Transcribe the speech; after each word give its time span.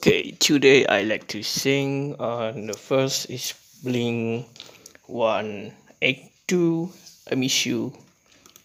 Okay, 0.00 0.32
today 0.40 0.88
I 0.88 1.04
like 1.04 1.28
to 1.28 1.44
sing. 1.44 2.16
On 2.16 2.72
the 2.72 2.72
first 2.72 3.28
is 3.28 3.52
Blink 3.84 4.48
One 5.04 5.76
Eight 6.00 6.32
Two. 6.48 6.88
I 7.30 7.36
miss 7.36 7.68
you. 7.68 7.92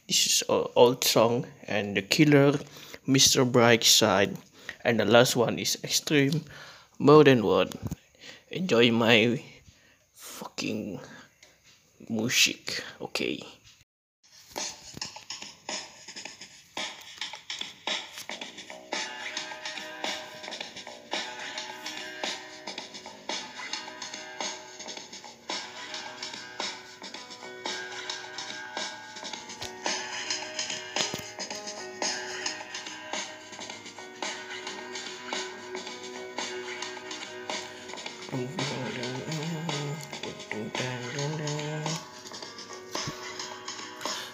This 0.07 0.31
is 0.31 0.43
an 0.47 0.63
old 0.79 1.03
song, 1.03 1.43
and 1.67 1.91
the 1.91 2.07
killer, 2.07 2.55
Mr. 3.03 3.43
Brightside, 3.43 4.39
and 4.87 4.95
the 4.95 5.03
last 5.03 5.35
one 5.35 5.59
is 5.59 5.75
Extreme 5.83 6.47
Than 7.03 7.43
One. 7.43 7.75
Enjoy 8.47 8.95
my 8.95 9.43
fucking 10.15 11.03
music, 12.07 12.79
okay? 13.11 13.43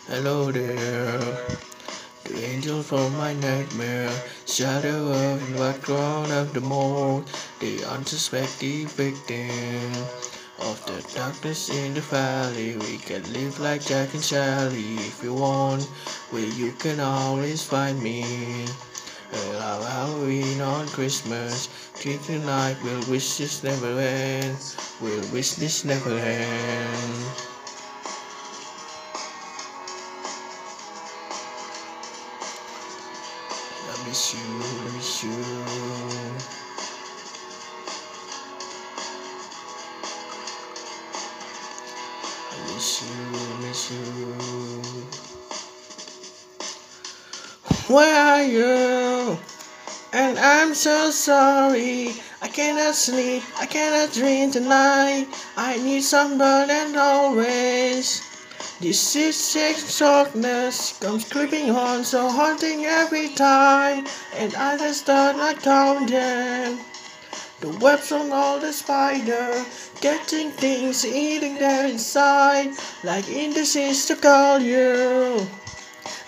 Hello 0.08 0.52
there, 0.52 1.20
the 2.24 2.44
angel 2.44 2.82
from 2.82 3.16
my 3.16 3.34
nightmare, 3.34 4.10
shadow 4.48 5.12
of 5.12 5.52
the 5.52 5.58
background 5.60 6.32
of 6.32 6.52
the 6.54 6.62
mold, 6.62 7.30
the 7.60 7.86
unsuspecting 7.86 8.88
victim 8.88 9.94
of 10.60 10.84
the 10.88 11.02
darkness 11.14 11.70
in 11.70 11.94
the 11.94 12.02
valley. 12.02 12.78
We 12.78 12.98
can 12.98 13.22
live 13.34 13.60
like 13.60 13.86
Jack 13.86 14.16
and 14.16 14.24
Sally 14.24 14.96
if 14.96 15.24
you 15.24 15.36
want, 15.36 15.84
where 16.32 16.42
you 16.58 16.72
can 16.74 17.00
always 17.00 17.64
find 17.64 18.02
me. 18.02 18.66
I 19.34 19.54
Love 19.54 19.88
Halloween 19.88 20.60
on 20.60 20.88
Christmas, 20.88 21.70
treat 22.02 22.24
tonight, 22.24 22.76
we'll 22.84 23.12
wish 23.12 23.38
this 23.38 23.64
never 23.64 24.00
end, 24.00 24.58
we'll 25.02 25.22
wish 25.32 25.54
this 25.54 25.86
never 25.86 26.10
end. 26.10 27.26
I 33.86 34.08
miss 34.08 34.34
you, 34.34 34.40
I 34.42 34.90
miss 34.96 35.24
you. 35.24 35.30
I 42.50 42.54
miss 42.74 43.02
you, 43.04 43.14
I 43.38 43.54
miss 43.62 43.92
you. 43.92 44.04
Where 47.94 48.16
are 48.20 48.44
you? 48.44 49.11
And 50.14 50.38
I'm 50.38 50.74
so 50.74 51.10
sorry. 51.10 52.16
I 52.42 52.50
cannot 52.50 52.96
sleep, 52.96 53.44
I 53.58 53.66
cannot 53.66 54.14
dream 54.14 54.52
tonight. 54.52 55.28
I 55.56 55.78
need 55.78 56.02
somebody 56.02 56.74
and 56.74 56.98
always. 56.98 58.22
This 58.82 59.16
is 59.16 60.00
darkness 60.00 60.98
comes 61.00 61.30
creeping 61.32 61.70
on, 61.70 62.04
so 62.04 62.28
haunting 62.28 62.86
every 62.86 63.30
time. 63.30 64.06
And 64.36 64.54
I 64.56 64.78
just 64.78 65.02
start 65.02 65.38
not 65.38 65.62
counting. 65.62 66.80
The 67.62 67.78
webs 67.80 68.12
on 68.12 68.32
all 68.32 68.60
the 68.60 68.74
spider, 68.74 69.64
getting 70.02 70.50
things, 70.50 71.06
eating 71.06 71.56
their 71.56 71.88
inside, 71.88 72.74
like 73.04 73.30
indices 73.30 74.06
to 74.08 74.16
call 74.16 74.60
you. 74.60 75.48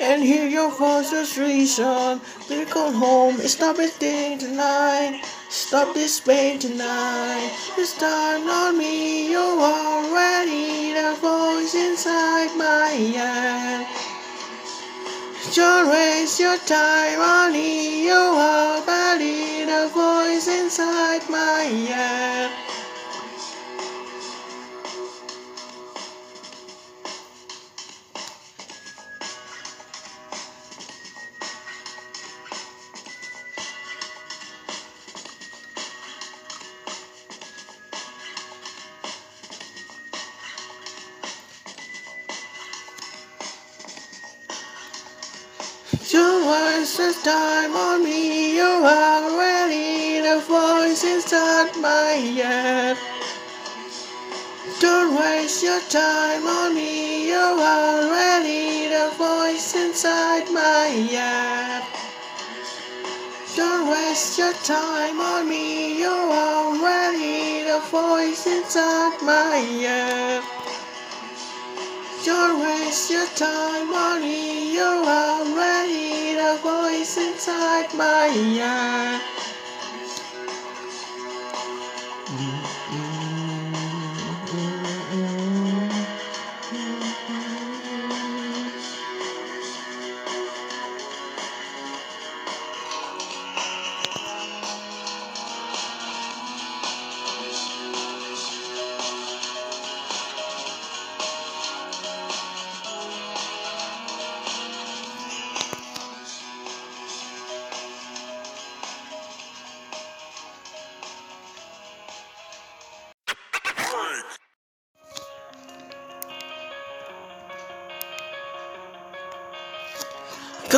And 0.05 0.21
hear 0.21 0.45
your 0.45 0.69
voice's 0.69 1.37
reason. 1.37 2.19
We 2.49 2.65
come 2.65 2.93
home 2.93 3.39
and 3.39 3.49
stop 3.49 3.79
it 3.79 3.91
thing 3.91 4.37
tonight. 4.37 5.23
Stop 5.47 5.93
this 5.93 6.19
pain 6.19 6.59
tonight. 6.59 7.49
It's 7.77 7.97
time 7.97 8.49
on 8.49 8.77
me. 8.77 9.31
You're 9.31 9.61
already 9.61 10.91
the 10.91 11.15
voice 11.21 11.73
inside 11.73 12.51
my 12.57 12.89
head. 13.15 13.87
Don't 15.55 15.89
waste 15.89 16.37
your 16.37 16.57
time 16.57 17.19
on. 17.21 17.53
You 17.55 18.11
are 18.11 18.81
already 18.81 19.63
the 19.63 19.89
voice 19.93 20.49
inside 20.49 21.29
my 21.29 21.63
head. 21.63 22.62
Don't 46.53 46.77
waste 46.77 46.99
your 46.99 47.13
time 47.23 47.75
on 47.75 48.03
me. 48.03 48.55
You 48.55 48.61
are 48.63 49.23
already 49.23 50.19
the 50.21 50.39
voice 50.45 51.03
inside 51.03 51.75
my 51.81 52.13
head. 52.37 52.95
Don't 54.79 55.15
waste 55.17 55.63
your 55.63 55.81
time 55.89 56.45
on 56.45 56.75
me. 56.75 57.27
You 57.27 57.37
are 57.37 58.03
already 58.03 58.87
the 58.87 59.09
voice 59.17 59.73
inside 59.75 60.45
my 60.51 60.85
head. 61.09 61.83
Don't 63.55 63.89
waste 63.89 64.37
your 64.37 64.53
time 64.53 65.19
on 65.19 65.49
me. 65.49 65.97
You 65.97 66.07
are 66.07 66.67
already 66.67 67.63
the 67.63 67.79
voice 67.89 68.45
inside 68.45 69.17
my 69.23 69.57
head. 69.81 70.43
Don't 72.23 72.61
waste 72.61 73.09
your 73.09 73.27
time 73.35 73.91
on 73.91 74.21
me. 74.21 74.73
You 74.75 74.83
are 74.83 75.41
already 75.41 76.22
the 76.43 76.57
voice 76.57 77.15
inside 77.15 77.93
my 77.93 78.25
head. 78.27 79.21
Mm-hmm. 82.27 83.82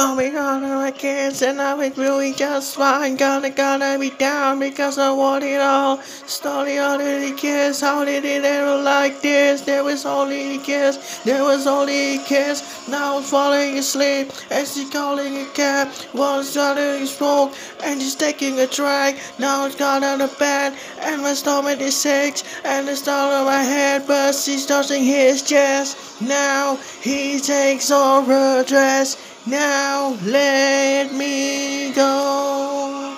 Coming 0.06 0.38
on 0.38 0.62
my 0.62 0.92
kids 0.92 1.42
and 1.42 1.60
I 1.60 1.74
was 1.74 1.98
really 1.98 2.32
just 2.32 2.76
fine. 2.76 3.16
Gonna 3.16 3.50
gonna 3.50 3.98
be 3.98 4.12
down 4.12 4.60
because 4.60 5.00
I 5.00 5.10
want 5.10 5.44
it 5.44 5.60
all. 5.60 5.98
Slowly 6.28 6.78
all 6.78 7.00
the 7.00 7.34
kiss, 7.36 7.82
how 7.82 8.06
did 8.06 8.24
it 8.24 8.46
ever 8.46 8.78
like 8.84 9.22
this? 9.22 9.62
There 9.62 9.84
was 9.84 10.06
only 10.06 10.58
a 10.58 10.60
kiss, 10.60 11.24
there 11.24 11.44
was 11.44 11.66
only 11.66 12.18
a 12.18 12.20
kiss. 12.20 12.88
Now 12.88 13.18
I'm 13.18 13.24
falling 13.24 13.80
asleep 13.80 14.32
and 14.52 14.68
she's 14.68 14.92
calling 14.92 15.38
a 15.38 15.46
cab. 15.56 15.92
Starting 15.92 17.00
to 17.00 17.08
smoke 17.08 17.56
and 17.84 18.00
she's 18.00 18.14
taking 18.14 18.60
a 18.60 18.68
drag. 18.68 19.16
Now 19.40 19.66
it's 19.66 19.76
gone 19.76 20.04
out 20.04 20.22
of 20.22 20.38
bed 20.38 20.78
and 21.02 21.24
my 21.24 21.34
stomach 21.34 21.82
is 21.82 21.96
sick 21.96 22.44
and 22.64 22.88
it's 22.88 23.02
down 23.02 23.34
on 23.34 23.46
my 23.46 23.64
head, 23.64 24.04
but 24.06 24.36
she's 24.36 24.68
touching 24.68 25.04
his 25.04 25.42
chest. 25.42 26.22
Now 26.22 26.78
he 27.02 27.40
takes 27.40 27.90
off 27.90 28.28
her 28.28 28.64
dress. 28.64 29.35
Now 29.48 30.18
let 30.24 31.14
me 31.14 31.94
go. 31.94 33.16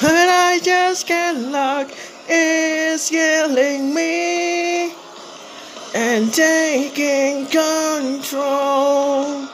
And 0.00 0.30
I 0.30 0.60
just 0.62 1.06
can't 1.06 1.52
look, 1.52 1.90
it's 2.26 3.10
killing 3.10 3.94
me 3.94 4.94
and 5.94 6.32
taking 6.32 7.46
control. 7.46 9.48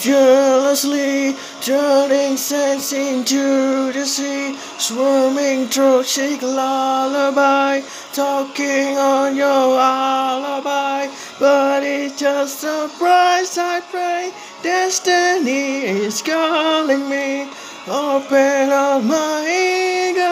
jealously 0.00 1.34
turning 1.60 2.36
sense 2.36 2.92
into 2.92 3.92
the 3.92 4.06
sea, 4.06 4.56
swimming 4.80 5.66
through 5.66 6.04
chic 6.04 6.40
lullaby, 6.42 7.80
talking 8.12 8.96
on 8.96 9.36
your 9.36 9.78
alibi. 9.78 11.06
But 11.38 11.82
it's 11.82 12.18
just 12.18 12.64
a 12.64 12.88
price 12.98 13.58
I 13.58 13.80
pray. 13.90 14.32
Destiny 14.62 15.84
is 15.84 16.22
calling 16.22 17.08
me. 17.08 17.48
Open 17.88 18.70
up 18.70 19.02
my 19.02 19.40
eagle 19.48 20.22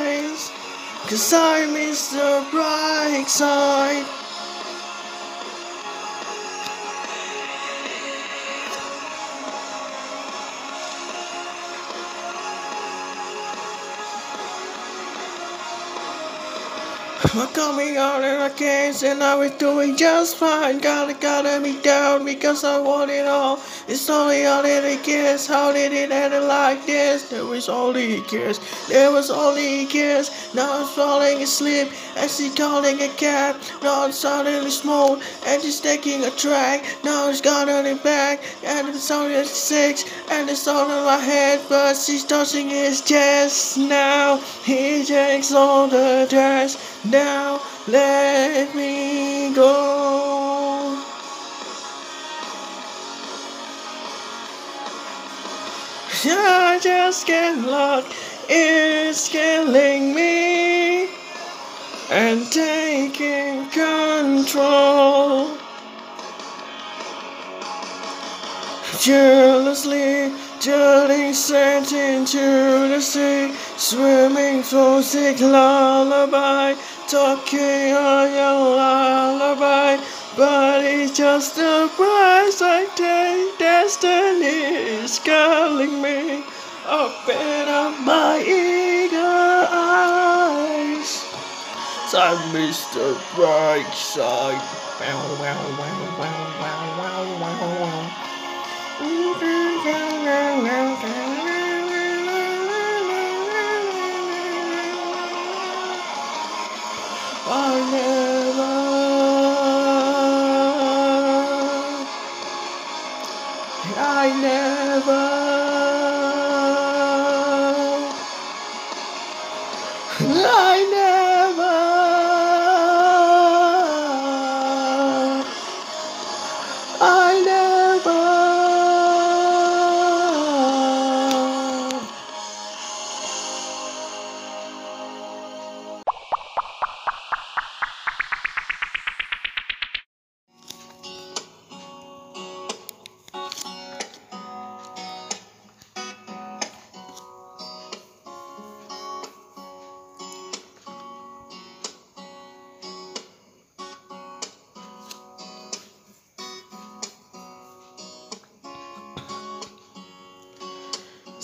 eyes, 0.00 0.50
cause 1.08 1.32
I 1.32 1.66
miss 1.66 2.12
the 2.12 2.46
bright 2.50 3.24
side. 3.26 4.25
I'm 17.38 17.52
coming 17.52 17.98
out 17.98 18.24
in 18.24 18.40
a 18.40 18.48
case 18.48 19.02
and 19.02 19.22
I 19.22 19.34
was 19.34 19.50
doing 19.52 19.94
just 19.94 20.38
fine. 20.38 20.78
Gotta 20.78 21.12
gotta 21.12 21.60
me 21.60 21.78
down 21.82 22.24
because 22.24 22.64
I 22.64 22.78
want 22.80 23.10
it 23.10 23.26
all. 23.26 23.60
It's 23.86 24.08
only 24.08 24.46
all 24.46 24.62
that 24.62 24.84
it 24.84 25.02
cares. 25.04 25.46
How 25.46 25.70
did 25.70 25.92
it 25.92 26.10
end 26.10 26.32
like 26.48 26.86
this? 26.86 27.28
There 27.28 27.44
was 27.44 27.68
only 27.68 28.22
cares. 28.22 28.58
There 28.88 29.10
was 29.10 29.30
only 29.30 29.84
cares. 29.84 30.30
Now 30.54 30.80
I'm 30.80 30.86
falling 30.86 31.42
asleep 31.42 31.88
and 32.16 32.30
she's 32.30 32.54
calling 32.54 33.02
a 33.02 33.08
cab. 33.08 33.56
Now 33.82 34.06
I'm 34.06 34.12
suddenly 34.12 34.70
small 34.70 35.20
and 35.46 35.60
she's 35.60 35.78
taking 35.78 36.24
a 36.24 36.30
track. 36.30 36.86
Now 37.04 37.28
it's 37.28 37.42
got 37.42 37.68
on 37.68 37.84
it 37.84 38.02
back 38.02 38.40
and 38.64 38.88
it's 38.88 39.10
only 39.10 39.44
six 39.44 40.06
and 40.30 40.48
it's 40.48 40.66
all 40.66 40.88
in 40.88 41.04
my 41.04 41.18
head, 41.18 41.60
but 41.68 41.98
she's 41.98 42.24
touching 42.24 42.70
his 42.70 43.02
chest. 43.02 43.76
Now 43.76 44.38
he 44.64 45.04
takes 45.04 45.52
all 45.52 45.86
the 45.86 46.26
dress. 46.30 46.96
Now 47.04 47.25
let 47.88 48.74
me 48.74 49.54
go. 49.54 50.06
I 56.28 56.78
just 56.82 57.26
get 57.26 57.58
lost. 57.58 58.08
It's 58.48 59.28
killing 59.28 60.14
me 60.14 61.08
and 62.10 62.50
taking 62.52 63.68
control. 63.70 65.56
Jealously 69.00 70.32
turning 70.60 71.32
sand 71.32 71.92
into 71.92 72.88
the 72.88 73.00
sea, 73.00 73.52
swimming 73.76 74.62
through 74.62 75.02
sick 75.02 75.40
lullaby, 75.40 76.74
talking 77.08 77.92
on 77.92 78.30
your 78.32 78.76
lullaby. 78.76 80.02
But 80.36 80.84
it's 80.84 81.16
just 81.16 81.56
the 81.56 81.90
price 81.96 82.60
I 82.60 82.86
take. 82.94 83.58
Destiny 83.58 85.00
is 85.00 85.18
calling 85.18 86.02
me. 86.02 86.44
Open 86.88 87.68
up 87.68 87.98
my 88.04 88.42
eager 88.42 89.16
eyes. 89.70 91.24
I 92.14 92.52
missed 92.52 92.94
the 92.94 93.20
bright 93.34 93.92
side. 93.92 94.62
Wow, 95.00 95.20
wow, 95.40 95.60
wow, 95.78 96.18
wow, 96.18 96.56
wow, 96.60 96.98
wow, 96.98 97.40
wow, 97.40 97.80
wow. 97.82 98.06
I 114.26 114.32
never, 114.40 115.45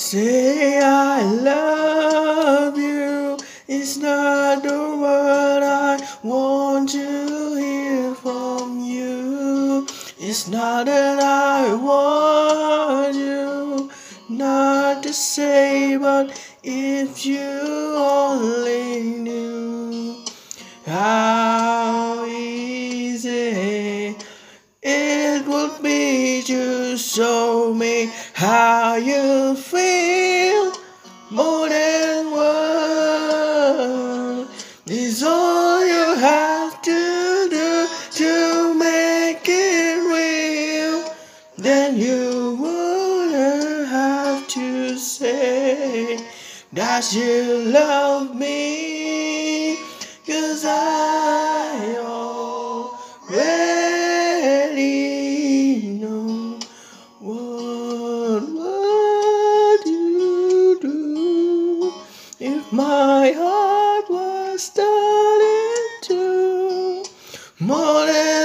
Say 0.05 0.81
I 0.81 1.23
love 1.23 2.77
you 2.77 3.39
is 3.69 3.99
not 3.99 4.65
the 4.65 4.99
word 5.01 5.63
I 5.63 5.97
want 6.25 6.91
to 6.91 7.57
hear 7.57 8.13
from 8.17 8.81
you. 8.81 9.87
It's 10.19 10.49
not 10.49 10.87
that 10.87 11.21
I 11.23 11.73
want 11.75 13.15
you 13.15 13.91
not 14.29 15.05
to 15.05 15.13
say, 15.13 15.97
but 15.97 16.37
if 16.65 17.25
you 17.25 17.95
only 17.97 19.03
knew 19.03 20.25
how 20.85 21.32
show 27.15 27.75
me 27.75 28.11
how 28.33 28.95
you 28.95 29.55
feel 29.55 30.73
more 31.31 31.69
than 31.69 32.31
words 32.31 33.63
is 34.87 35.23
all 35.23 35.87
you 35.87 36.15
have 36.17 36.81
to 36.81 37.49
do 37.51 37.87
to 38.13 38.73
make 38.79 39.47
it 39.47 39.99
real. 40.09 41.05
Then 41.59 41.99
you 41.99 42.57
wouldn't 42.59 43.89
have 43.89 44.49
to 44.49 44.97
say 44.97 46.17
that 46.73 47.13
you 47.13 47.59
love 47.71 48.35
me, 48.35 49.02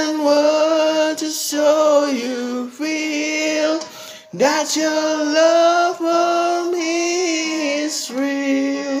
than 0.08 0.24
words 0.24 1.20
to 1.20 1.30
show 1.30 2.06
you 2.06 2.70
feel 2.70 3.78
that 4.32 4.74
your 4.76 5.24
love 5.34 5.96
for 5.98 6.72
me 6.72 7.82
is 7.82 8.10
real. 8.10 9.00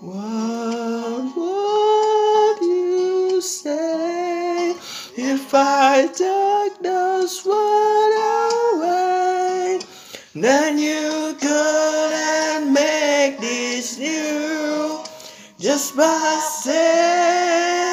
What 0.00 1.36
would 1.36 2.60
you 2.60 3.40
say 3.40 4.70
if 5.16 5.54
I 5.54 6.08
took 6.08 6.82
those 6.82 7.44
words 7.46 8.16
away? 8.74 9.80
Then 10.34 10.78
you 10.78 11.36
couldn't 11.40 12.72
make 12.72 13.38
this 13.38 13.98
new 13.98 15.04
just 15.58 15.96
by 15.96 16.40
saying 16.62 17.91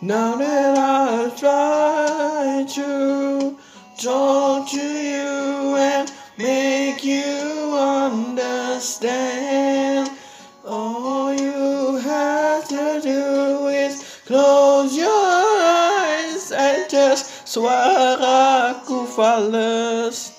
Now 0.00 0.36
that 0.36 0.78
I 0.78 1.28
try 1.36 2.64
to 2.72 3.56
talk 4.00 4.70
to 4.70 4.76
you 4.76 5.74
and 5.76 6.12
make 6.38 7.02
you 7.02 7.74
understand, 7.76 9.18
all 10.64 11.34
you 11.34 11.96
have 11.96 12.68
to 12.68 13.00
do 13.02 13.66
is 13.66 14.22
close 14.24 14.96
your 14.96 15.08
eyes 15.08 16.52
and 16.52 16.88
just 16.88 17.46
suaraku 17.46 19.04
fales 19.16 20.30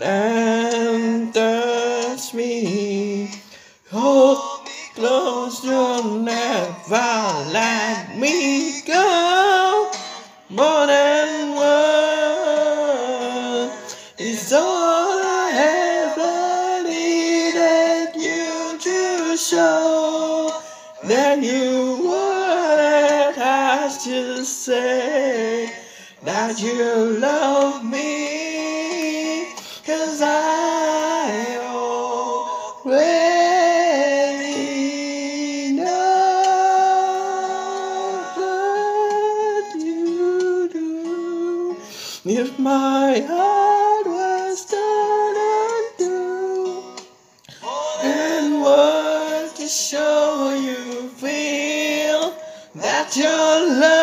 and 0.00 1.34
touch 1.34 2.32
me. 2.32 3.30
Hold 3.90 4.19
say 24.50 25.72
that 26.22 26.60
you 26.60 27.18
love 27.18 27.84
me. 27.84 29.46
Cause 29.86 30.20
I 30.22 31.56
already 32.84 32.92
know 35.72 36.42
what 38.36 39.74
you 39.76 40.68
do. 40.68 41.76
If 42.24 42.58
my 42.58 43.20
heart 43.20 44.06
was 44.06 44.66
torn 44.66 45.36
undo 45.62 46.82
and 48.02 48.60
what 48.60 49.54
to 49.56 49.66
show 49.68 50.52
you 50.60 51.08
feel 51.08 52.34
that 52.74 53.16
your 53.16 53.80
love 53.80 53.99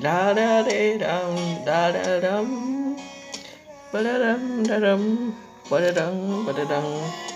Da 0.02 0.34
da 0.34 0.62
da 0.62 0.98
dum 0.98 1.64
da 1.64 1.90
da 1.90 2.20
dum 2.20 2.96
ba 3.92 4.02
da 4.02 4.18
dum 4.18 4.62
da 4.68 4.78
dum 4.78 5.34
ba 5.70 5.80
da 5.80 5.90
dum 5.92 6.44
ba 6.44 6.52
da 6.52 6.64
dum. 6.64 7.33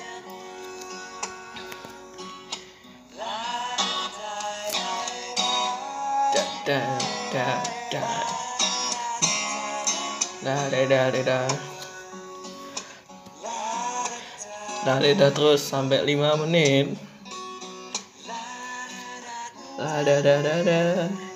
Da 6.68 6.80
da 7.32 7.62
da. 7.92 8.04
Da 10.44 10.70
da 10.70 10.87
da 10.88 11.10
da 11.10 11.22
da. 11.22 11.48
Da 14.84 15.00
da 15.00 15.14
da 15.14 15.30
terus 15.30 15.62
sampai 15.64 16.04
5 16.04 16.37
menit. 16.44 16.98
Da 19.78 20.04
da 20.04 20.20
da 20.20 20.42
da 20.42 20.56
da 20.68 21.27